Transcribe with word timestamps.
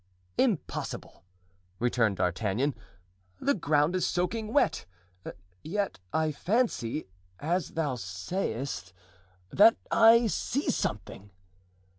"Impossible!" 0.39 1.23
returned 1.77 2.17
D'Artagnan. 2.17 2.73
"The 3.39 3.53
ground 3.53 3.95
is 3.95 4.07
soaking 4.07 4.51
wet; 4.51 4.87
yet 5.63 5.99
I 6.11 6.31
fancy, 6.31 7.05
as 7.39 7.73
thou 7.75 7.93
sayest, 7.93 8.93
that 9.51 9.75
I 9.91 10.25
see 10.25 10.71
something." 10.71 11.29